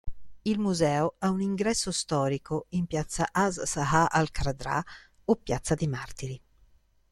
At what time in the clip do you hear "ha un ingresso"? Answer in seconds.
1.19-1.91